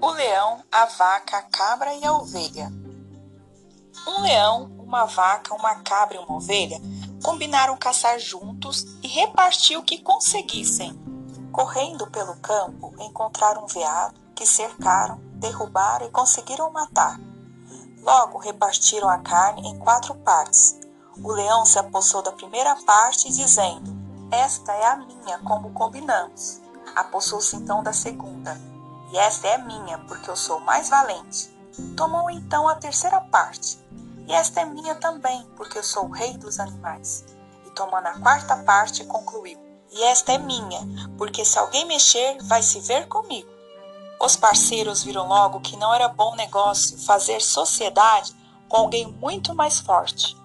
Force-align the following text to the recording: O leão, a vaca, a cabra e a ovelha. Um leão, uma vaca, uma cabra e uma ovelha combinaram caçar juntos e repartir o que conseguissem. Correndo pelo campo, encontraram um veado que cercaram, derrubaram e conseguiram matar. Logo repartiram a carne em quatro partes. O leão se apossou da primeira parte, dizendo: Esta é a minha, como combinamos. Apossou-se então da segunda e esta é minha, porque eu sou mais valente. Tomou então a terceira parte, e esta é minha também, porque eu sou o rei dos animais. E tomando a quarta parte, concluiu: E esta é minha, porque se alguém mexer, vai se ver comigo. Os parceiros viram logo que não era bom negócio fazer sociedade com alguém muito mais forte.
O 0.00 0.10
leão, 0.10 0.62
a 0.70 0.84
vaca, 0.86 1.38
a 1.38 1.42
cabra 1.42 1.94
e 1.94 2.04
a 2.04 2.12
ovelha. 2.12 2.72
Um 4.06 4.22
leão, 4.22 4.64
uma 4.78 5.04
vaca, 5.04 5.54
uma 5.54 5.76
cabra 5.76 6.16
e 6.16 6.18
uma 6.18 6.36
ovelha 6.36 6.80
combinaram 7.22 7.76
caçar 7.76 8.18
juntos 8.18 8.84
e 9.02 9.08
repartir 9.08 9.76
o 9.76 9.82
que 9.82 9.98
conseguissem. 9.98 10.96
Correndo 11.52 12.06
pelo 12.10 12.36
campo, 12.36 12.94
encontraram 13.00 13.64
um 13.64 13.66
veado 13.66 14.20
que 14.34 14.46
cercaram, 14.46 15.18
derrubaram 15.34 16.06
e 16.06 16.10
conseguiram 16.10 16.70
matar. 16.70 17.18
Logo 18.00 18.38
repartiram 18.38 19.08
a 19.08 19.18
carne 19.18 19.68
em 19.68 19.78
quatro 19.78 20.14
partes. 20.14 20.78
O 21.22 21.32
leão 21.32 21.66
se 21.66 21.78
apossou 21.78 22.22
da 22.22 22.30
primeira 22.30 22.76
parte, 22.86 23.32
dizendo: 23.32 23.90
Esta 24.30 24.72
é 24.72 24.86
a 24.86 24.96
minha, 24.96 25.38
como 25.40 25.72
combinamos. 25.72 26.60
Apossou-se 26.96 27.56
então 27.56 27.82
da 27.82 27.92
segunda 27.92 28.58
e 29.10 29.16
esta 29.16 29.48
é 29.48 29.58
minha, 29.58 29.98
porque 30.00 30.28
eu 30.28 30.36
sou 30.36 30.60
mais 30.60 30.90
valente. 30.90 31.48
Tomou 31.96 32.28
então 32.28 32.68
a 32.68 32.74
terceira 32.74 33.20
parte, 33.20 33.78
e 34.26 34.32
esta 34.32 34.60
é 34.60 34.64
minha 34.66 34.94
também, 34.96 35.46
porque 35.56 35.78
eu 35.78 35.82
sou 35.82 36.06
o 36.06 36.10
rei 36.10 36.36
dos 36.36 36.60
animais. 36.60 37.24
E 37.66 37.70
tomando 37.70 38.06
a 38.06 38.18
quarta 38.18 38.56
parte, 38.64 39.04
concluiu: 39.04 39.58
E 39.90 40.02
esta 40.04 40.32
é 40.32 40.38
minha, 40.38 40.80
porque 41.16 41.44
se 41.44 41.58
alguém 41.58 41.86
mexer, 41.86 42.36
vai 42.42 42.62
se 42.62 42.80
ver 42.80 43.08
comigo. 43.08 43.48
Os 44.20 44.36
parceiros 44.36 45.04
viram 45.04 45.26
logo 45.26 45.60
que 45.60 45.76
não 45.76 45.94
era 45.94 46.08
bom 46.08 46.34
negócio 46.34 46.98
fazer 46.98 47.40
sociedade 47.40 48.36
com 48.68 48.76
alguém 48.76 49.06
muito 49.06 49.54
mais 49.54 49.78
forte. 49.78 50.36